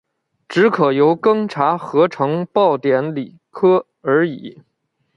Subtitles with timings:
[0.49, 4.63] 只可由庚查核呈报典礼科而已。